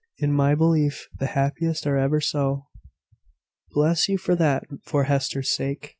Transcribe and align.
In 0.17 0.33
my 0.33 0.55
belief, 0.55 1.07
the 1.19 1.27
happiest 1.27 1.85
are 1.85 1.95
ever 1.95 2.19
so." 2.19 2.65
"Bless 3.69 4.09
you 4.09 4.17
for 4.17 4.33
that, 4.35 4.63
for 4.83 5.03
Hester's 5.03 5.51
sake! 5.51 5.89